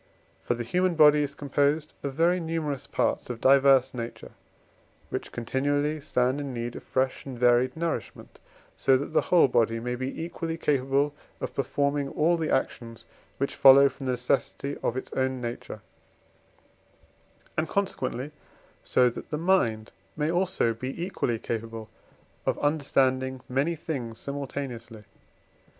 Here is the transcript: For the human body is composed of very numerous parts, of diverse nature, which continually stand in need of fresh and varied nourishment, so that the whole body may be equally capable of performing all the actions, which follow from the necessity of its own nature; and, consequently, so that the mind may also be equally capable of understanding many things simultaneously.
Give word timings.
For 0.41 0.55
the 0.55 0.63
human 0.63 0.95
body 0.95 1.21
is 1.21 1.35
composed 1.35 1.93
of 2.01 2.15
very 2.15 2.39
numerous 2.39 2.87
parts, 2.87 3.29
of 3.29 3.39
diverse 3.39 3.93
nature, 3.93 4.31
which 5.11 5.31
continually 5.31 6.01
stand 6.01 6.41
in 6.41 6.55
need 6.55 6.75
of 6.75 6.81
fresh 6.81 7.23
and 7.23 7.37
varied 7.37 7.77
nourishment, 7.77 8.39
so 8.75 8.97
that 8.97 9.13
the 9.13 9.21
whole 9.21 9.47
body 9.47 9.79
may 9.79 9.93
be 9.93 10.23
equally 10.23 10.57
capable 10.57 11.13
of 11.39 11.53
performing 11.53 12.09
all 12.09 12.35
the 12.35 12.49
actions, 12.49 13.05
which 13.37 13.53
follow 13.53 13.89
from 13.89 14.07
the 14.07 14.13
necessity 14.13 14.75
of 14.81 14.97
its 14.97 15.13
own 15.13 15.39
nature; 15.39 15.81
and, 17.55 17.69
consequently, 17.69 18.31
so 18.83 19.07
that 19.07 19.29
the 19.29 19.37
mind 19.37 19.91
may 20.17 20.31
also 20.31 20.73
be 20.73 20.99
equally 20.99 21.37
capable 21.37 21.91
of 22.47 22.57
understanding 22.57 23.41
many 23.47 23.75
things 23.75 24.17
simultaneously. 24.17 25.03